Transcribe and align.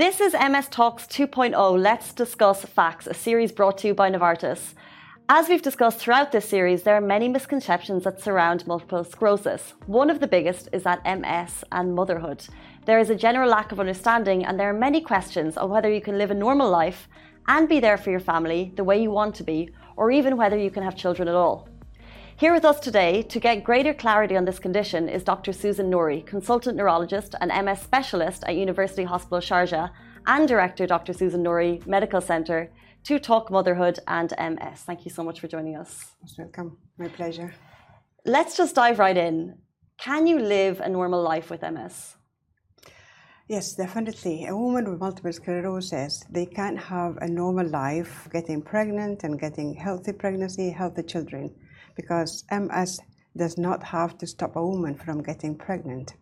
This 0.00 0.18
is 0.18 0.32
MS 0.32 0.68
Talks 0.68 1.04
2.0 1.08 1.78
Let's 1.78 2.14
Discuss 2.14 2.64
Facts, 2.64 3.06
a 3.06 3.12
series 3.12 3.52
brought 3.52 3.76
to 3.76 3.88
you 3.88 3.92
by 3.92 4.10
Novartis. 4.10 4.72
As 5.28 5.46
we've 5.46 5.60
discussed 5.60 5.98
throughout 5.98 6.32
this 6.32 6.48
series, 6.48 6.84
there 6.84 6.96
are 6.96 7.02
many 7.02 7.28
misconceptions 7.28 8.04
that 8.04 8.18
surround 8.18 8.66
multiple 8.66 9.04
sclerosis. 9.04 9.74
One 9.84 10.08
of 10.08 10.20
the 10.20 10.26
biggest 10.26 10.70
is 10.72 10.84
that 10.84 11.04
MS 11.04 11.64
and 11.70 11.94
motherhood. 11.94 12.46
There 12.86 12.98
is 12.98 13.10
a 13.10 13.14
general 13.14 13.50
lack 13.50 13.72
of 13.72 13.78
understanding, 13.78 14.42
and 14.42 14.58
there 14.58 14.70
are 14.70 14.86
many 14.88 15.02
questions 15.02 15.58
on 15.58 15.68
whether 15.68 15.92
you 15.92 16.00
can 16.00 16.16
live 16.16 16.30
a 16.30 16.34
normal 16.34 16.70
life 16.70 17.06
and 17.46 17.68
be 17.68 17.78
there 17.78 17.98
for 17.98 18.10
your 18.10 18.20
family 18.20 18.72
the 18.76 18.84
way 18.84 19.02
you 19.02 19.10
want 19.10 19.34
to 19.34 19.44
be, 19.44 19.68
or 19.98 20.10
even 20.10 20.38
whether 20.38 20.56
you 20.56 20.70
can 20.70 20.82
have 20.82 20.96
children 20.96 21.28
at 21.28 21.34
all. 21.34 21.68
Here 22.40 22.54
with 22.54 22.64
us 22.64 22.80
today 22.80 23.20
to 23.24 23.38
get 23.38 23.64
greater 23.64 23.92
clarity 23.92 24.34
on 24.34 24.46
this 24.46 24.58
condition 24.58 25.10
is 25.10 25.22
Dr. 25.22 25.52
Suzan 25.52 25.90
Noori, 25.90 26.24
consultant 26.24 26.74
neurologist 26.74 27.34
and 27.38 27.52
MS 27.66 27.82
specialist 27.82 28.44
at 28.46 28.56
University 28.56 29.04
Hospital 29.04 29.40
Sharjah, 29.40 29.90
and 30.26 30.48
director 30.48 30.86
Dr. 30.86 31.12
Suzan 31.12 31.42
Noori 31.42 31.86
Medical 31.86 32.22
Center 32.22 32.72
to 33.04 33.18
talk 33.18 33.50
motherhood 33.50 33.98
and 34.08 34.32
MS. 34.38 34.80
Thank 34.86 35.04
you 35.04 35.10
so 35.10 35.22
much 35.22 35.38
for 35.38 35.48
joining 35.48 35.76
us. 35.76 36.14
Most 36.22 36.38
welcome. 36.38 36.78
My 36.96 37.08
pleasure. 37.08 37.52
Let's 38.24 38.56
just 38.56 38.74
dive 38.74 38.98
right 38.98 39.18
in. 39.18 39.58
Can 39.98 40.26
you 40.26 40.38
live 40.38 40.80
a 40.80 40.88
normal 40.88 41.22
life 41.22 41.50
with 41.50 41.60
MS? 41.60 42.16
Yes, 43.48 43.74
definitely. 43.74 44.46
A 44.46 44.56
woman 44.56 44.90
with 44.90 44.98
multiple 44.98 45.34
sclerosis, 45.34 46.24
they 46.30 46.46
can't 46.46 46.78
have 46.78 47.18
a 47.18 47.28
normal 47.28 47.68
life 47.68 48.26
getting 48.32 48.62
pregnant 48.62 49.24
and 49.24 49.38
getting 49.38 49.74
healthy 49.74 50.14
pregnancy, 50.14 50.70
healthy 50.70 51.02
children, 51.02 51.54
because 51.94 52.44
MS 52.50 53.00
does 53.36 53.58
not 53.58 53.82
have 53.82 54.18
to 54.18 54.26
stop 54.26 54.56
a 54.56 54.66
woman 54.66 54.94
from 54.94 55.22
getting 55.22 55.56
pregnant. 55.56 56.14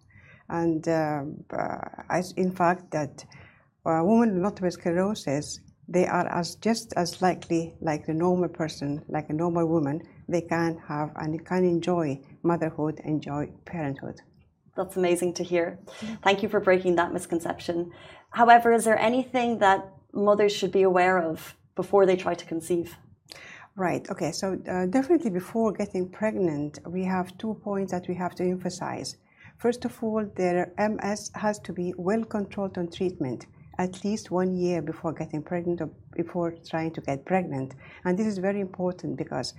And 0.48 0.86
uh, 0.88 1.24
uh, 1.52 2.22
in 2.36 2.52
fact, 2.52 2.90
that 2.90 3.24
a 3.84 4.04
woman 4.04 4.42
with 4.42 4.72
sclerosis 4.72 5.60
they 5.88 6.06
are 6.06 6.26
as 6.28 6.56
just 6.56 6.92
as 6.96 7.22
likely 7.22 7.74
like 7.80 8.06
the 8.06 8.12
normal 8.12 8.48
person, 8.48 9.02
like 9.08 9.30
a 9.30 9.32
normal 9.32 9.66
woman, 9.66 10.02
they 10.28 10.42
can 10.42 10.78
have 10.86 11.10
and 11.16 11.44
can 11.46 11.64
enjoy 11.64 12.20
motherhood, 12.42 13.00
enjoy 13.04 13.50
parenthood. 13.64 14.20
That's 14.76 14.96
amazing 14.96 15.34
to 15.34 15.42
hear. 15.42 15.78
Thank 16.22 16.42
you 16.42 16.48
for 16.48 16.60
breaking 16.60 16.96
that 16.96 17.12
misconception. 17.12 17.90
However, 18.30 18.72
is 18.72 18.84
there 18.84 18.98
anything 18.98 19.58
that 19.60 19.90
mothers 20.12 20.52
should 20.54 20.72
be 20.72 20.82
aware 20.82 21.18
of 21.18 21.56
before 21.74 22.04
they 22.04 22.16
try 22.16 22.34
to 22.34 22.44
conceive? 22.44 22.96
Right. 23.78 24.04
Okay. 24.10 24.32
So 24.32 24.58
uh, 24.68 24.86
definitely 24.86 25.30
before 25.30 25.72
getting 25.72 26.08
pregnant, 26.08 26.80
we 26.84 27.04
have 27.04 27.38
two 27.38 27.54
points 27.62 27.92
that 27.92 28.08
we 28.08 28.14
have 28.14 28.34
to 28.34 28.42
emphasize. 28.42 29.16
First 29.56 29.84
of 29.84 30.02
all, 30.02 30.26
their 30.34 30.72
MS 30.76 31.30
has 31.36 31.60
to 31.60 31.72
be 31.72 31.94
well 31.96 32.24
controlled 32.24 32.76
on 32.76 32.90
treatment 32.90 33.46
at 33.78 34.04
least 34.04 34.32
one 34.32 34.56
year 34.56 34.82
before 34.82 35.12
getting 35.12 35.44
pregnant 35.44 35.80
or 35.80 35.90
before 36.16 36.56
trying 36.68 36.90
to 36.94 37.00
get 37.00 37.24
pregnant. 37.24 37.76
And 38.04 38.18
this 38.18 38.26
is 38.26 38.38
very 38.38 38.60
important 38.60 39.16
because 39.16 39.54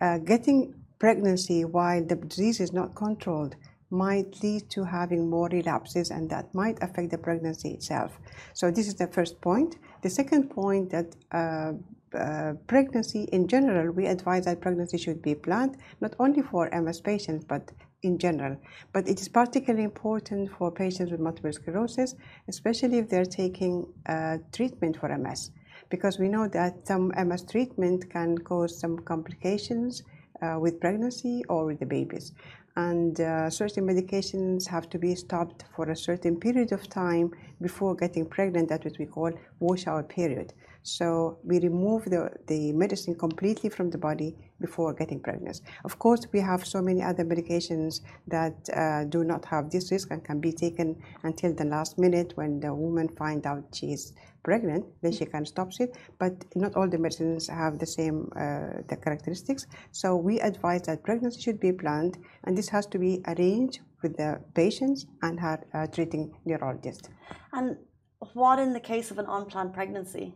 uh, 0.00 0.18
getting 0.18 0.72
pregnancy 1.00 1.64
while 1.64 2.04
the 2.04 2.14
disease 2.14 2.60
is 2.60 2.72
not 2.72 2.94
controlled 2.94 3.56
might 3.90 4.40
lead 4.40 4.70
to 4.70 4.84
having 4.84 5.28
more 5.28 5.48
relapses 5.48 6.12
and 6.12 6.30
that 6.30 6.54
might 6.54 6.80
affect 6.80 7.10
the 7.10 7.18
pregnancy 7.18 7.70
itself. 7.70 8.20
So 8.52 8.70
this 8.70 8.86
is 8.86 8.94
the 8.94 9.08
first 9.08 9.40
point. 9.40 9.78
The 10.02 10.10
second 10.10 10.50
point 10.50 10.90
that 10.90 11.16
uh, 11.32 11.72
uh, 12.14 12.54
pregnancy 12.66 13.24
in 13.32 13.48
general, 13.48 13.92
we 13.92 14.06
advise 14.06 14.44
that 14.44 14.60
pregnancy 14.60 14.98
should 14.98 15.22
be 15.22 15.34
planned 15.34 15.76
not 16.00 16.14
only 16.18 16.42
for 16.42 16.68
MS 16.70 17.00
patients 17.00 17.44
but 17.44 17.72
in 18.02 18.18
general. 18.18 18.56
But 18.92 19.08
it 19.08 19.20
is 19.20 19.28
particularly 19.28 19.84
important 19.84 20.50
for 20.52 20.70
patients 20.70 21.10
with 21.10 21.20
multiple 21.20 21.52
sclerosis, 21.52 22.14
especially 22.48 22.98
if 22.98 23.08
they're 23.08 23.24
taking 23.24 23.86
uh, 24.06 24.38
treatment 24.52 24.98
for 24.98 25.16
MS, 25.16 25.50
because 25.88 26.18
we 26.18 26.28
know 26.28 26.46
that 26.48 26.86
some 26.86 27.12
MS 27.16 27.44
treatment 27.50 28.10
can 28.10 28.38
cause 28.38 28.78
some 28.78 28.98
complications 28.98 30.02
uh, 30.42 30.58
with 30.58 30.80
pregnancy 30.80 31.44
or 31.48 31.64
with 31.64 31.80
the 31.80 31.86
babies. 31.86 32.32
And 32.76 33.20
uh, 33.20 33.50
certain 33.50 33.86
medications 33.86 34.66
have 34.66 34.90
to 34.90 34.98
be 34.98 35.14
stopped 35.14 35.64
for 35.76 35.90
a 35.90 35.96
certain 35.96 36.36
period 36.36 36.72
of 36.72 36.88
time 36.88 37.30
before 37.62 37.94
getting 37.94 38.26
pregnant. 38.26 38.68
That's 38.68 38.84
what 38.84 38.98
we 38.98 39.06
call 39.06 39.32
washout 39.60 40.08
period. 40.08 40.52
So 40.84 41.38
we 41.42 41.60
remove 41.60 42.04
the, 42.04 42.30
the 42.46 42.72
medicine 42.72 43.14
completely 43.14 43.70
from 43.70 43.88
the 43.88 43.96
body 43.96 44.36
before 44.60 44.92
getting 44.92 45.18
pregnant. 45.18 45.62
Of 45.82 45.98
course, 45.98 46.26
we 46.30 46.40
have 46.40 46.66
so 46.66 46.82
many 46.82 47.02
other 47.02 47.24
medications 47.24 48.02
that 48.28 48.54
uh, 48.68 49.04
do 49.04 49.24
not 49.24 49.46
have 49.46 49.70
this 49.70 49.90
risk 49.90 50.10
and 50.10 50.22
can 50.22 50.40
be 50.40 50.52
taken 50.52 51.02
until 51.22 51.54
the 51.54 51.64
last 51.64 51.98
minute 51.98 52.34
when 52.36 52.60
the 52.60 52.74
woman 52.74 53.08
finds 53.08 53.46
out 53.46 53.64
she 53.72 53.94
is 53.94 54.12
pregnant, 54.42 54.84
then 55.00 55.12
she 55.12 55.24
can 55.24 55.46
stop 55.46 55.70
it. 55.80 55.96
But 56.18 56.44
not 56.54 56.76
all 56.76 56.86
the 56.86 56.98
medicines 56.98 57.48
have 57.48 57.78
the 57.78 57.86
same 57.86 58.30
uh, 58.36 58.82
the 58.86 58.98
characteristics. 59.02 59.66
So 59.90 60.16
we 60.16 60.38
advise 60.40 60.82
that 60.82 61.02
pregnancy 61.02 61.40
should 61.40 61.60
be 61.60 61.72
planned, 61.72 62.18
and 62.44 62.58
this 62.58 62.68
has 62.68 62.86
to 62.88 62.98
be 62.98 63.22
arranged 63.26 63.80
with 64.02 64.18
the 64.18 64.38
patients 64.52 65.06
and 65.22 65.40
her 65.40 65.64
uh, 65.72 65.86
treating 65.86 66.34
neurologist. 66.44 67.08
And 67.54 67.78
what 68.34 68.58
in 68.58 68.74
the 68.74 68.80
case 68.80 69.10
of 69.10 69.18
an 69.18 69.26
unplanned 69.26 69.72
pregnancy? 69.72 70.34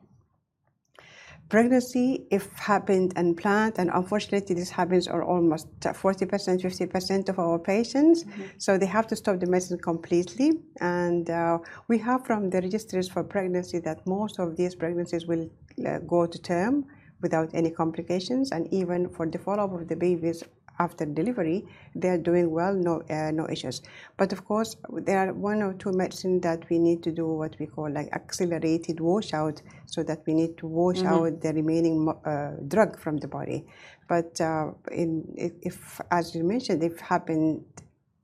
Pregnancy, 1.49 2.27
if 2.31 2.53
happened 2.59 3.13
unplanned, 3.17 3.75
and 3.79 3.91
unfortunately 3.93 4.55
this 4.55 4.71
happens 4.71 5.09
or 5.09 5.23
almost 5.23 5.67
40%, 5.81 6.29
50% 6.29 7.29
of 7.29 7.39
our 7.39 7.59
patients, 7.59 8.25
mm-hmm. 8.25 8.43
so 8.59 8.77
they 8.77 8.87
have 8.87 9.07
to 9.07 9.17
stop 9.17 9.41
the 9.41 9.47
medicine 9.47 9.79
completely. 9.79 10.53
And 10.81 11.31
uh, 11.31 11.59
we 11.89 11.99
have 11.99 12.27
from 12.27 12.51
the 12.51 12.61
registries 12.61 13.09
for 13.09 13.25
pregnancy 13.25 13.79
that 13.81 14.07
most 14.07 14.39
of 14.39 14.57
these 14.57 14.75
pregnancies 14.75 15.27
will 15.27 15.49
uh, 15.87 15.99
go 15.99 16.27
to 16.27 16.39
term 16.39 16.85
without 17.21 17.51
any 17.55 17.71
complications, 17.71 18.53
and 18.53 18.73
even 18.73 19.09
for 19.09 19.27
the 19.27 19.39
follow-up 19.39 19.73
of 19.81 19.89
the 19.89 19.97
babies 19.97 20.45
after 20.79 21.05
delivery, 21.05 21.67
they 21.95 22.09
are 22.09 22.19
doing 22.19 22.51
well, 22.51 22.75
no, 22.75 23.03
uh, 23.11 23.31
no 23.31 23.49
issues. 23.49 23.83
But 24.17 24.33
of 24.33 24.45
course, 24.45 24.77
there 24.91 25.19
are 25.19 25.33
one 25.33 25.63
or 25.63 25.75
two 25.75 25.93
medicines 25.93 26.43
that 26.43 26.69
we 26.71 26.79
need 26.79 27.03
to 27.03 27.13
do 27.13 27.27
what 27.27 27.57
we 27.59 27.67
call 27.67 27.91
like 27.91 28.09
accelerated 28.13 29.01
washout, 29.01 29.61
so 29.87 30.03
that 30.05 30.23
we 30.27 30.35
need 30.35 30.57
to 30.59 30.67
wash 30.67 30.99
mm-hmm. 30.99 31.07
out 31.07 31.41
the 31.41 31.53
remaining 31.53 32.09
uh, 32.25 32.53
drug 32.69 32.99
from 32.99 33.17
the 33.19 33.29
body. 33.29 33.67
But 34.09 34.41
uh, 34.41 34.71
in, 34.93 35.25
if, 35.37 36.01
as 36.11 36.35
you 36.35 36.45
mentioned, 36.45 36.83
if 36.83 36.99
happened 37.01 37.65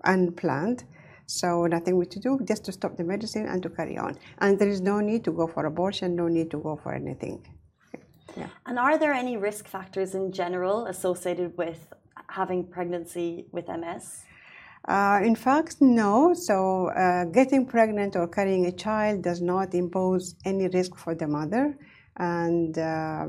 unplanned, 0.04 0.84
so 1.26 1.66
nothing 1.66 1.96
we 1.96 2.06
to 2.06 2.20
do, 2.20 2.38
just 2.44 2.64
to 2.66 2.72
stop 2.72 2.96
the 2.96 3.04
medicine 3.04 3.46
and 3.46 3.62
to 3.62 3.70
carry 3.70 3.96
on. 3.96 4.18
And 4.38 4.58
there 4.58 4.68
is 4.68 4.80
no 4.80 5.00
need 5.00 5.24
to 5.24 5.32
go 5.32 5.46
for 5.46 5.66
abortion, 5.66 6.14
no 6.14 6.28
need 6.28 6.50
to 6.50 6.58
go 6.58 6.78
for 6.82 6.92
anything. 6.92 7.46
Yeah. 8.36 8.48
And 8.66 8.78
are 8.78 8.98
there 8.98 9.12
any 9.12 9.36
risk 9.36 9.68
factors 9.68 10.14
in 10.14 10.32
general 10.32 10.86
associated 10.86 11.56
with 11.56 11.92
having 12.34 12.66
pregnancy 12.66 13.46
with 13.52 13.66
MS? 13.68 14.24
Uh, 14.86 15.20
in 15.24 15.34
fact, 15.34 15.76
no. 15.80 16.34
So, 16.34 16.88
uh, 16.88 17.24
getting 17.24 17.64
pregnant 17.66 18.16
or 18.16 18.26
carrying 18.28 18.66
a 18.66 18.72
child 18.72 19.22
does 19.22 19.40
not 19.40 19.74
impose 19.74 20.34
any 20.44 20.68
risk 20.68 20.96
for 20.96 21.14
the 21.14 21.26
mother. 21.26 21.78
And 22.16 22.78
uh, 22.78 23.26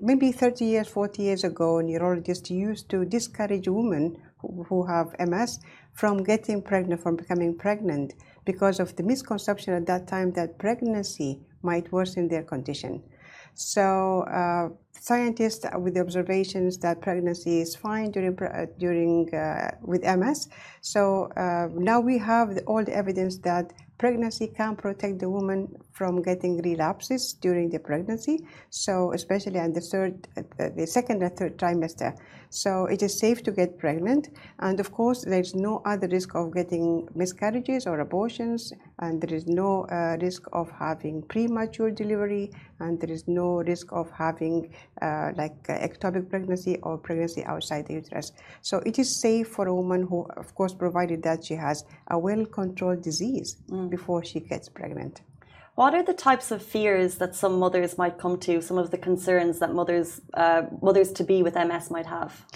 maybe 0.00 0.30
30 0.30 0.64
years, 0.64 0.88
40 0.88 1.22
years 1.22 1.42
ago, 1.42 1.80
neurologists 1.80 2.50
used 2.50 2.88
to 2.90 3.04
discourage 3.04 3.66
women 3.66 4.16
who, 4.38 4.64
who 4.68 4.86
have 4.86 5.14
MS 5.18 5.58
from 5.94 6.22
getting 6.22 6.62
pregnant, 6.62 7.02
from 7.02 7.16
becoming 7.16 7.56
pregnant, 7.56 8.14
because 8.44 8.78
of 8.78 8.94
the 8.96 9.02
misconception 9.02 9.74
at 9.74 9.86
that 9.86 10.06
time 10.06 10.32
that 10.32 10.58
pregnancy 10.58 11.40
might 11.62 11.90
worsen 11.90 12.28
their 12.28 12.42
condition. 12.42 13.02
So 13.54 14.22
uh, 14.22 14.68
scientists, 15.00 15.64
with 15.78 15.94
the 15.94 16.00
observations 16.00 16.78
that 16.78 17.00
pregnancy 17.00 17.60
is 17.60 17.74
fine 17.76 18.10
during 18.10 18.38
uh, 18.42 18.66
during 18.78 19.34
uh, 19.34 19.70
with 19.82 20.02
MS, 20.02 20.48
so 20.80 21.30
uh, 21.36 21.68
now 21.74 22.00
we 22.00 22.18
have 22.18 22.54
the, 22.54 22.62
all 22.62 22.84
the 22.84 22.94
evidence 22.94 23.38
that 23.38 23.72
pregnancy 23.98 24.48
can 24.48 24.76
protect 24.76 25.18
the 25.20 25.30
woman 25.30 25.68
from 25.92 26.20
getting 26.20 26.60
relapses 26.62 27.34
during 27.34 27.70
the 27.70 27.78
pregnancy. 27.78 28.44
So 28.70 29.12
especially 29.12 29.58
in 29.60 29.72
the 29.72 29.80
third, 29.80 30.28
the 30.58 30.86
second 30.86 31.22
and 31.22 31.36
third 31.36 31.56
trimester. 31.58 32.16
So 32.50 32.86
it 32.86 33.02
is 33.02 33.18
safe 33.18 33.42
to 33.44 33.50
get 33.50 33.78
pregnant, 33.78 34.28
and 34.60 34.78
of 34.78 34.92
course 34.92 35.24
there 35.24 35.40
is 35.40 35.54
no 35.54 35.82
other 35.84 36.06
risk 36.06 36.34
of 36.36 36.54
getting 36.54 37.08
miscarriages 37.14 37.86
or 37.86 37.98
abortions, 38.00 38.72
and 39.00 39.20
there 39.20 39.34
is 39.34 39.46
no 39.48 39.86
uh, 39.86 40.16
risk 40.20 40.44
of 40.52 40.70
having 40.70 41.22
premature 41.22 41.90
delivery, 41.90 42.52
and 42.78 43.00
there 43.00 43.10
is 43.10 43.26
no 43.26 43.62
risk 43.62 43.92
of 43.92 44.08
having 44.10 44.72
uh, 45.02 45.32
like 45.36 45.54
uh, 45.68 45.74
ectopic 45.78 46.28
pregnancy 46.30 46.78
or 46.82 46.96
pregnancy 46.98 47.44
outside 47.44 47.86
the 47.86 47.94
uterus. 47.94 48.32
So 48.62 48.78
it 48.86 48.98
is 48.98 49.20
safe 49.20 49.48
for 49.48 49.66
a 49.66 49.74
woman 49.74 50.06
who, 50.06 50.26
of 50.36 50.54
course, 50.54 50.74
provided 50.74 51.22
that 51.24 51.44
she 51.44 51.54
has 51.54 51.84
a 52.08 52.18
well-controlled 52.18 53.02
disease 53.02 53.56
mm. 53.68 53.90
before 53.90 54.24
she 54.24 54.40
gets 54.40 54.68
pregnant. 54.68 55.22
What 55.74 55.94
are 55.94 56.04
the 56.04 56.14
types 56.14 56.52
of 56.52 56.62
fears 56.62 57.16
that 57.16 57.34
some 57.34 57.58
mothers 57.58 57.98
might 57.98 58.16
come 58.16 58.38
to? 58.40 58.62
Some 58.62 58.78
of 58.78 58.92
the 58.92 58.98
concerns 58.98 59.58
that 59.58 59.74
mothers 59.74 60.20
uh, 60.34 60.62
mothers 60.80 61.10
to 61.12 61.24
be 61.24 61.42
with 61.42 61.54
MS 61.56 61.90
might 61.90 62.06
have. 62.06 62.46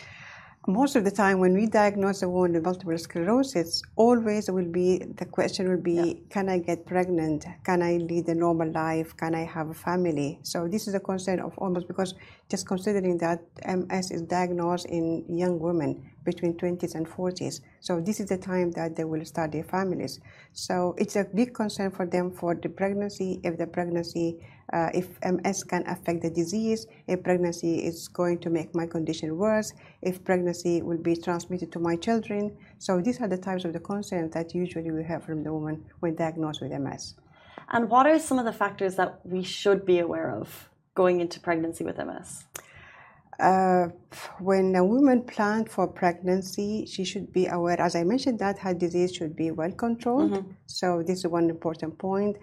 Most 0.69 0.97
of 0.97 1.05
the 1.05 1.11
time 1.11 1.39
when 1.39 1.55
we 1.55 1.67
diagnose 1.67 2.21
a 2.21 2.29
woman 2.29 2.53
with 2.53 2.63
multiple 2.63 2.99
sclerosis 2.99 3.83
always 3.97 4.51
will 4.51 4.71
be 4.71 4.99
the 5.17 5.25
question 5.25 5.67
will 5.67 5.81
be 5.81 5.93
yeah. 5.93 6.13
can 6.29 6.47
i 6.51 6.59
get 6.59 6.85
pregnant? 6.85 7.47
Can 7.65 7.81
i 7.81 7.97
lead 7.97 8.29
a 8.29 8.35
normal 8.35 8.71
life? 8.71 9.17
Can 9.17 9.35
i 9.35 9.45
have 9.45 9.71
a 9.71 9.75
family? 9.75 10.39
So 10.43 10.69
this 10.69 10.87
is 10.87 10.95
a 10.95 11.01
concern 11.01 11.41
of 11.41 11.57
almost 11.57 11.89
because 11.89 12.15
just 12.51 12.67
considering 12.67 13.17
that 13.17 13.41
ms 13.67 14.11
is 14.11 14.21
diagnosed 14.21 14.85
in 14.87 15.25
young 15.27 15.59
women 15.59 16.11
between 16.23 16.53
20s 16.53 16.95
and 16.95 17.09
40s 17.09 17.63
so 17.81 18.01
this 18.01 18.21
is 18.21 18.27
the 18.27 18.37
time 18.37 18.71
that 18.73 18.97
they 18.97 19.05
will 19.05 19.25
start 19.25 19.53
their 19.53 19.65
families. 19.65 20.21
So 20.53 20.95
it's 20.99 21.17
a 21.17 21.25
big 21.25 21.55
concern 21.55 21.91
for 21.91 22.05
them 22.05 22.31
for 22.31 22.55
the 22.55 22.69
pregnancy 22.69 23.41
if 23.43 23.57
the 23.57 23.67
pregnancy 23.67 24.39
uh, 24.73 24.91
if 24.93 25.19
MS 25.25 25.65
can 25.65 25.87
affect 25.87 26.23
the 26.23 26.31
disease, 26.31 26.87
if 27.07 27.23
pregnancy 27.23 27.79
is 27.79 28.09
going 28.09 28.39
to 28.41 28.51
make 28.51 28.75
my 28.75 28.87
condition 28.87 29.37
worse, 29.37 29.73
if 30.03 30.23
pregnancy 30.25 30.83
will 30.83 30.99
be 30.99 31.17
transmitted 31.17 31.73
to 31.73 31.79
my 31.79 31.97
children. 31.97 32.57
So 32.79 33.01
these 33.01 33.21
are 33.21 33.29
the 33.29 33.39
types 33.39 33.65
of 33.65 33.73
the 33.73 33.81
concerns 33.81 34.35
that 34.35 34.55
usually 34.55 34.91
we 34.91 35.05
have 35.05 35.25
from 35.25 35.43
the 35.43 35.53
woman 35.53 35.85
when 36.01 36.15
diagnosed 36.15 36.61
with 36.61 36.73
MS. 36.73 37.15
And 37.71 37.89
what 37.89 38.07
are 38.07 38.19
some 38.19 38.39
of 38.39 38.45
the 38.45 38.53
factors 38.53 38.97
that 38.97 39.21
we 39.25 39.43
should 39.43 39.85
be 39.85 39.99
aware 40.01 40.31
of 40.35 40.69
going 40.95 41.21
into 41.21 41.41
pregnancy 41.41 41.85
with 41.85 41.99
MS? 41.99 42.45
Uh, 43.39 43.87
when 44.41 44.75
a 44.75 44.85
woman 44.85 45.23
plans 45.23 45.73
for 45.73 45.87
pregnancy, 45.87 46.85
she 46.87 47.05
should 47.05 47.33
be 47.33 47.47
aware, 47.47 47.81
as 47.81 47.95
I 47.95 48.03
mentioned, 48.03 48.41
that 48.41 48.59
her 48.59 48.75
disease 48.75 49.15
should 49.15 49.37
be 49.37 49.53
well 49.53 49.71
controlled. 49.71 50.33
Mm-hmm. 50.33 50.51
So, 50.67 51.05
this 51.07 51.21
is 51.21 51.27
one 51.29 51.49
important 51.49 51.99
point 51.99 52.37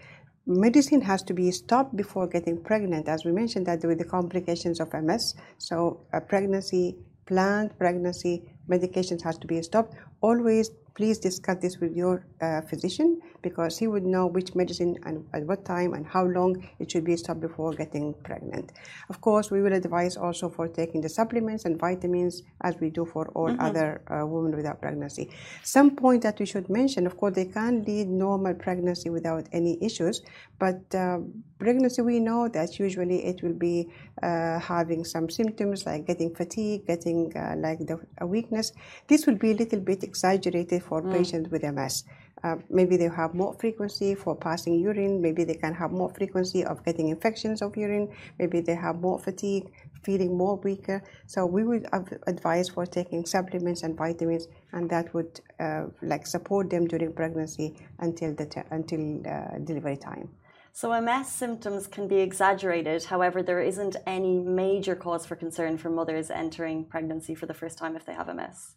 medicine 0.46 1.02
has 1.02 1.24
to 1.24 1.34
be 1.34 1.52
stopped 1.52 1.96
before 1.96 2.28
getting 2.28 2.62
pregnant, 2.62 3.08
as 3.08 3.26
we 3.26 3.32
mentioned 3.32 3.66
that 3.66 3.84
with 3.84 3.98
the 3.98 4.06
complications 4.06 4.80
of 4.80 4.94
MS. 4.94 5.36
So, 5.58 6.06
a 6.14 6.22
pregnancy, 6.22 6.98
planned 7.26 7.78
pregnancy, 7.78 8.44
medications 8.70 9.24
has 9.24 9.38
to 9.40 9.48
be 9.48 9.62
stopped. 9.62 9.96
Always 10.22 10.70
please 10.96 11.18
discuss 11.20 11.58
this 11.62 11.78
with 11.80 11.94
your 11.96 12.26
uh, 12.42 12.62
physician 12.62 13.20
because 13.42 13.78
he 13.78 13.86
would 13.86 14.06
know 14.06 14.26
which 14.26 14.56
medicine 14.56 14.98
and 15.06 15.24
at 15.34 15.44
what 15.44 15.64
time 15.66 15.94
and 15.94 16.06
how 16.08 16.24
long 16.24 16.52
it 16.80 16.90
should 16.90 17.04
be 17.04 17.16
stopped 17.16 17.42
before 17.42 17.74
getting 17.74 18.14
pregnant. 18.24 18.72
Of 19.10 19.22
course, 19.22 19.52
we 19.52 19.62
will 19.62 19.74
advise 19.74 20.16
also 20.18 20.50
for 20.50 20.68
taking 20.68 21.02
the 21.02 21.10
supplements 21.10 21.66
and 21.66 21.78
vitamins 21.78 22.44
as 22.62 22.80
we 22.80 22.90
do 22.90 23.06
for 23.06 23.28
all 23.36 23.50
mm-hmm. 23.50 23.68
other 23.68 24.02
uh, 24.10 24.26
women 24.26 24.56
without 24.56 24.82
pregnancy. 24.82 25.30
Some 25.64 25.96
point 25.96 26.24
that 26.24 26.40
we 26.40 26.46
should 26.46 26.70
mention, 26.70 27.06
of 27.06 27.18
course, 27.18 27.36
they 27.36 27.46
can 27.46 27.84
lead 27.84 28.08
normal 28.08 28.54
pregnancy 28.54 29.10
without 29.10 29.48
any 29.52 29.78
issues, 29.84 30.22
but 30.58 30.82
uh, 30.96 31.20
pregnancy 31.60 32.02
we 32.02 32.20
know 32.20 32.48
that 32.48 32.80
usually 32.80 33.26
it 33.26 33.44
will 33.44 33.54
be 33.54 33.90
uh, 34.24 34.60
having 34.60 35.04
some 35.04 35.30
symptoms 35.30 35.86
like 35.86 36.08
getting 36.08 36.34
fatigue, 36.34 36.88
getting 36.88 37.36
uh, 37.36 37.56
like 37.58 37.80
the, 37.80 38.00
a 38.20 38.26
weakness. 38.26 38.72
This 39.08 39.26
will 39.26 39.36
be 39.36 39.52
a 39.52 39.56
little 39.56 39.80
bit 39.80 40.04
exaggerated 40.04 40.84
for 40.86 41.02
mm. 41.02 41.12
patients 41.12 41.50
with 41.50 41.64
MS. 41.64 42.04
Uh, 42.44 42.58
maybe 42.70 42.96
they 42.96 43.10
have 43.22 43.34
more 43.34 43.54
frequency 43.56 44.14
for 44.14 44.36
passing 44.36 44.80
urine. 44.80 45.22
Maybe 45.22 45.44
they 45.44 45.56
can 45.56 45.74
have 45.74 45.92
more 45.92 46.12
frequency 46.14 46.64
of 46.64 46.84
getting 46.86 47.10
infections 47.10 47.62
of 47.62 47.76
urine. 47.76 48.08
Maybe 48.38 48.62
they 48.62 48.76
have 48.76 48.98
more 49.02 49.18
fatigue, 49.18 49.72
feeling 50.04 50.38
more 50.38 50.58
weaker. 50.58 51.02
So 51.26 51.46
we 51.46 51.64
would 51.64 51.88
advise 52.28 52.70
for 52.70 52.86
taking 52.86 53.26
supplements 53.26 53.82
and 53.84 53.98
vitamins, 53.98 54.48
and 54.74 54.90
that 54.92 55.14
would 55.16 55.40
uh, 55.60 55.86
like 56.02 56.28
support 56.28 56.70
them 56.70 56.88
during 56.88 57.14
pregnancy 57.14 57.76
until 58.00 58.36
the 58.36 58.48
until 58.70 59.02
uh, 59.28 59.58
delivery 59.64 59.98
time. 59.98 60.30
So 60.72 60.86
MS 61.02 61.30
symptoms 61.30 61.88
can 61.88 62.08
be 62.08 62.18
exaggerated. 62.18 63.06
However, 63.06 63.42
there 63.42 63.62
isn't 63.62 63.96
any 64.06 64.38
major 64.38 64.94
cause 64.94 65.26
for 65.26 65.36
concern 65.36 65.78
for 65.78 65.90
mothers 65.90 66.30
entering 66.30 66.84
pregnancy 66.84 67.34
for 67.34 67.46
the 67.46 67.54
first 67.54 67.78
time 67.78 67.96
if 67.96 68.06
they 68.06 68.14
have 68.14 68.28
MS. 68.28 68.76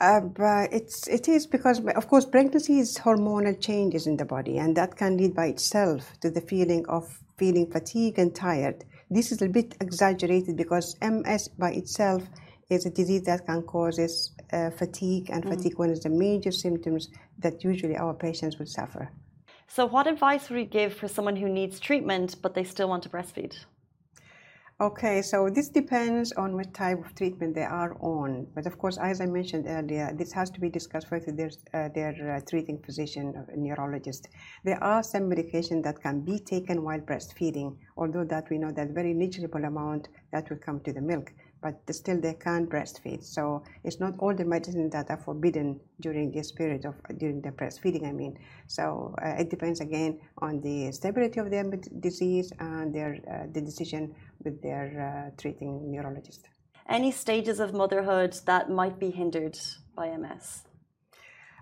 Uh, 0.00 0.20
but 0.20 0.72
it's 0.72 1.06
it 1.06 1.28
is 1.28 1.46
because 1.46 1.80
of 1.94 2.08
course 2.08 2.26
pregnancy 2.26 2.80
is 2.80 2.98
hormonal 2.98 3.58
changes 3.60 4.06
in 4.06 4.16
the 4.16 4.24
body 4.24 4.58
and 4.58 4.76
that 4.76 4.96
can 4.96 5.16
lead 5.16 5.32
by 5.34 5.46
itself 5.46 6.12
to 6.20 6.28
the 6.28 6.40
feeling 6.40 6.84
of 6.88 7.20
feeling 7.38 7.70
fatigue 7.70 8.18
and 8.18 8.34
tired. 8.34 8.84
This 9.10 9.30
is 9.30 9.42
a 9.42 9.48
bit 9.48 9.76
exaggerated 9.80 10.56
because 10.56 10.96
MS 11.00 11.48
by 11.48 11.72
itself 11.72 12.22
is 12.68 12.86
a 12.86 12.90
disease 12.90 13.22
that 13.22 13.46
can 13.46 13.62
cause 13.62 13.98
uh, 14.52 14.70
fatigue 14.70 15.30
and 15.30 15.44
mm-hmm. 15.44 15.54
fatigue 15.54 15.78
one 15.78 15.90
is 15.90 16.00
the 16.00 16.08
major 16.08 16.50
symptoms 16.50 17.08
that 17.38 17.62
usually 17.62 17.96
our 17.96 18.14
patients 18.14 18.58
will 18.58 18.66
suffer. 18.66 19.10
So, 19.68 19.86
what 19.86 20.06
advice 20.06 20.50
would 20.50 20.58
you 20.58 20.66
give 20.66 20.94
for 20.94 21.08
someone 21.08 21.36
who 21.36 21.48
needs 21.48 21.80
treatment 21.80 22.36
but 22.42 22.54
they 22.54 22.64
still 22.64 22.88
want 22.88 23.02
to 23.04 23.08
breastfeed? 23.08 23.54
Okay, 24.82 25.22
so 25.22 25.48
this 25.48 25.68
depends 25.68 26.32
on 26.32 26.56
what 26.56 26.74
type 26.74 26.98
of 26.98 27.14
treatment 27.14 27.54
they 27.54 27.62
are 27.62 27.96
on. 28.00 28.48
But 28.52 28.66
of 28.66 28.78
course, 28.78 28.98
as 28.98 29.20
I 29.20 29.26
mentioned 29.26 29.66
earlier, 29.68 30.12
this 30.12 30.32
has 30.32 30.50
to 30.50 30.60
be 30.60 30.68
discussed 30.68 31.08
with 31.12 31.36
their, 31.36 31.50
uh, 31.72 31.88
their 31.94 32.34
uh, 32.34 32.40
treating 32.50 32.82
physician, 32.82 33.32
uh, 33.36 33.44
neurologist. 33.54 34.26
There 34.64 34.82
are 34.82 35.04
some 35.04 35.30
medications 35.30 35.84
that 35.84 36.02
can 36.02 36.22
be 36.22 36.40
taken 36.40 36.82
while 36.82 36.98
breastfeeding, 36.98 37.76
although 37.96 38.24
that 38.24 38.50
we 38.50 38.58
know 38.58 38.72
that 38.72 38.88
very 38.88 39.14
negligible 39.14 39.64
amount 39.64 40.08
that 40.32 40.50
will 40.50 40.58
come 40.58 40.80
to 40.80 40.92
the 40.92 41.00
milk 41.00 41.32
but 41.62 41.80
still 41.94 42.20
they 42.20 42.34
can't 42.34 42.68
breastfeed. 42.68 43.22
So 43.22 43.62
it's 43.84 44.00
not 44.00 44.18
all 44.18 44.34
the 44.34 44.44
medicines 44.44 44.92
that 44.92 45.08
are 45.10 45.16
forbidden 45.16 45.80
during 46.00 46.32
this 46.32 46.50
period 46.50 46.84
of 46.84 46.96
during 47.18 47.40
the 47.40 47.52
breastfeeding. 47.52 48.06
I 48.06 48.12
mean, 48.12 48.36
so 48.66 49.14
uh, 49.24 49.36
it 49.38 49.48
depends 49.48 49.80
again 49.80 50.20
on 50.38 50.60
the 50.60 50.90
stability 50.90 51.38
of 51.38 51.50
their 51.50 51.64
disease 52.00 52.52
and 52.58 52.92
their 52.92 53.18
uh, 53.30 53.46
the 53.52 53.60
decision 53.60 54.14
with 54.44 54.62
their 54.62 55.30
uh, 55.34 55.40
treating 55.40 55.90
neurologist. 55.90 56.48
Any 56.88 57.12
stages 57.12 57.60
of 57.60 57.72
motherhood 57.72 58.38
that 58.46 58.70
might 58.70 58.98
be 58.98 59.10
hindered 59.10 59.58
by 59.94 60.16
MS? 60.16 60.62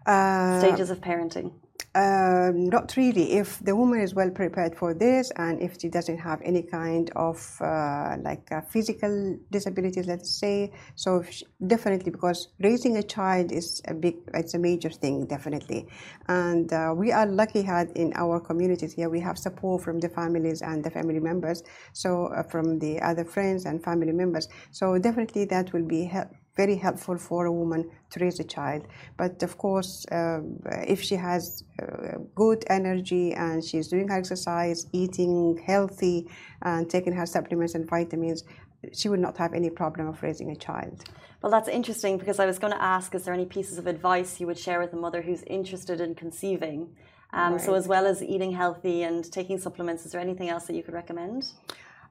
Uh, 0.07 0.59
stages 0.59 0.91
of 0.91 1.01
parenting. 1.01 1.53
Um, 1.95 2.67
not 2.69 2.97
really. 2.97 3.33
If 3.33 3.59
the 3.59 3.75
woman 3.75 4.01
is 4.01 4.15
well 4.15 4.31
prepared 4.31 4.77
for 4.77 4.95
this, 4.95 5.33
and 5.37 5.61
if 5.61 5.81
she 5.81 5.89
doesn't 5.89 6.19
have 6.19 6.41
any 6.45 6.63
kind 6.63 7.11
of 7.17 7.39
uh, 7.61 8.17
like 8.23 8.49
physical 8.71 9.37
disabilities, 9.51 10.07
let's 10.07 10.31
say, 10.31 10.73
so 10.95 11.23
she, 11.29 11.45
definitely 11.67 12.13
because 12.13 12.49
raising 12.61 12.97
a 12.97 13.03
child 13.03 13.51
is 13.51 13.83
a 13.89 13.95
big, 13.95 14.17
it's 14.35 14.55
a 14.55 14.59
major 14.59 14.91
thing, 14.91 15.27
definitely. 15.27 15.89
And 16.29 16.73
uh, 16.73 16.95
we 16.97 17.11
are 17.11 17.27
lucky 17.27 17.63
had 17.63 17.91
in 17.97 18.13
our 18.15 18.39
communities 18.39 18.93
here, 18.93 19.09
we 19.09 19.21
have 19.21 19.37
support 19.37 19.83
from 19.83 19.99
the 19.99 20.09
families 20.09 20.63
and 20.63 20.85
the 20.85 20.91
family 20.91 21.21
members, 21.21 21.65
so 21.93 22.27
uh, 22.27 22.45
from 22.45 22.79
the 22.79 23.01
other 23.01 23.25
friends 23.25 23.65
and 23.65 23.83
family 23.83 24.13
members. 24.13 24.49
So 24.71 24.97
definitely 24.99 25.45
that 25.47 25.73
will 25.73 25.87
be 25.87 26.05
help 26.05 26.29
very 26.57 26.77
helpful 26.77 27.17
for 27.17 27.47
a 27.47 27.53
woman 27.53 27.91
to 28.11 28.21
raise 28.21 28.41
a 28.41 28.45
child. 28.45 28.87
But 29.17 29.43
of 29.43 29.57
course, 29.57 30.05
uh, 30.11 30.41
if 30.87 31.01
she 31.01 31.15
has 31.15 31.65
uh, 31.81 32.19
good 32.35 32.65
energy 32.69 33.33
and 33.35 33.65
she's 33.65 33.89
doing 33.89 34.09
her 34.09 34.19
exercise, 34.19 34.87
eating 34.93 35.63
healthy, 35.67 36.29
and 36.63 36.89
taking 36.91 37.13
her 37.13 37.27
supplements 37.27 37.75
and 37.75 37.89
vitamins, 37.89 38.45
she 38.93 39.09
would 39.09 39.21
not 39.21 39.37
have 39.37 39.53
any 39.53 39.71
problem 39.71 40.09
of 40.09 40.23
raising 40.23 40.51
a 40.51 40.57
child. 40.57 41.05
Well, 41.43 41.53
that's 41.53 41.69
interesting 41.69 42.19
because 42.19 42.39
I 42.39 42.47
was 42.47 42.59
going 42.59 42.73
to 42.73 42.83
ask 42.83 43.15
is 43.15 43.25
there 43.25 43.35
any 43.35 43.47
pieces 43.47 43.79
of 43.79 43.87
advice 43.87 44.41
you 44.41 44.47
would 44.47 44.59
share 44.59 44.81
with 44.81 44.93
a 44.93 44.97
mother 44.97 45.23
who's 45.23 45.43
interested 45.45 46.01
in 46.01 46.15
conceiving? 46.15 46.89
Um, 47.33 47.53
right. 47.53 47.63
So, 47.63 47.75
as 47.75 47.87
well 47.87 48.07
as 48.07 48.23
eating 48.23 48.53
healthy 48.53 49.03
and 49.03 49.31
taking 49.31 49.59
supplements, 49.59 50.05
is 50.05 50.13
there 50.13 50.21
anything 50.21 50.49
else 50.49 50.65
that 50.67 50.75
you 50.75 50.83
could 50.83 50.95
recommend? 50.95 51.53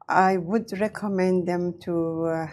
I 0.07 0.37
would 0.37 0.79
recommend 0.79 1.47
them 1.47 1.77
to 1.81 2.25
uh, 2.25 2.47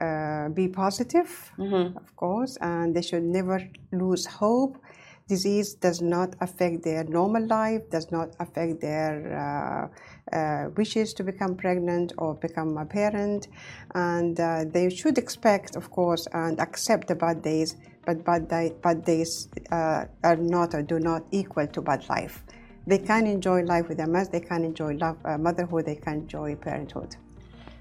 uh, 0.00 0.48
be 0.48 0.68
positive, 0.68 1.52
mm-hmm. 1.58 1.96
of 1.96 2.16
course, 2.16 2.56
and 2.60 2.94
they 2.94 3.02
should 3.02 3.22
never 3.22 3.60
lose 3.92 4.26
hope. 4.26 4.78
Disease 5.26 5.74
does 5.74 6.02
not 6.02 6.34
affect 6.40 6.84
their 6.84 7.02
normal 7.04 7.46
life, 7.46 7.88
does 7.90 8.10
not 8.12 8.36
affect 8.40 8.80
their 8.82 9.14
uh, 9.32 10.36
uh, 10.36 10.68
wishes 10.76 11.14
to 11.14 11.24
become 11.24 11.56
pregnant 11.56 12.12
or 12.18 12.34
become 12.34 12.76
a 12.76 12.84
parent, 12.84 13.48
and 13.94 14.38
uh, 14.38 14.64
they 14.70 14.90
should 14.90 15.16
expect, 15.16 15.76
of 15.76 15.90
course, 15.90 16.26
and 16.32 16.60
accept 16.60 17.08
the 17.08 17.14
bad 17.14 17.42
days. 17.42 17.76
But 18.04 18.22
bad, 18.22 18.48
di- 18.48 18.74
bad 18.82 19.04
days 19.04 19.48
uh, 19.72 20.04
are 20.22 20.36
not 20.36 20.74
or 20.74 20.82
do 20.82 21.00
not 21.00 21.22
equal 21.30 21.66
to 21.68 21.80
bad 21.80 22.06
life. 22.10 22.44
They 22.86 22.98
can 22.98 23.26
enjoy 23.26 23.62
life 23.62 23.88
with 23.88 23.98
MS. 23.98 24.28
They 24.28 24.40
can 24.40 24.62
enjoy 24.62 24.96
love, 24.96 25.16
uh, 25.24 25.38
motherhood. 25.38 25.86
They 25.86 25.96
can 25.96 26.14
enjoy 26.14 26.56
parenthood. 26.56 27.16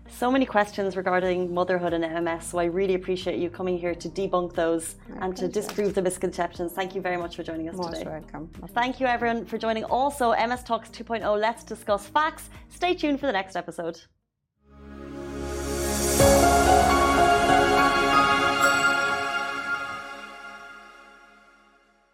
So 0.10 0.32
many 0.32 0.46
questions 0.46 0.96
regarding 0.96 1.54
motherhood 1.54 1.92
and 1.94 2.24
MS, 2.26 2.46
so 2.48 2.60
I 2.60 2.66
really 2.66 2.94
appreciate 2.94 3.40
you 3.40 3.50
coming 3.50 3.78
here 3.78 3.96
to 3.96 4.10
debunk 4.10 4.54
those 4.54 4.96
My 5.10 5.26
and 5.26 5.36
pleasure. 5.36 5.48
to 5.48 5.54
disprove 5.54 5.96
the 5.96 6.02
misconceptions. 6.02 6.72
Thank 6.74 6.94
you 6.96 7.02
very 7.02 7.18
much 7.18 7.36
for 7.36 7.44
joining 7.44 7.68
us 7.68 7.76
Most 7.76 7.98
today. 8.00 8.10
welcome. 8.10 8.50
Thank 8.74 9.00
you 9.00 9.08
everyone 9.08 9.46
for 9.46 9.58
joining. 9.58 9.84
Also, 9.86 10.32
MS 10.36 10.64
Talks 10.64 10.90
2.0, 10.90 11.40
let's 11.40 11.64
discuss 11.64 12.06
facts. 12.08 12.50
Stay 12.70 12.94
tuned 12.94 13.20
for 13.20 13.26
the 13.26 13.34
next 13.34 13.56
episode. 13.56 14.00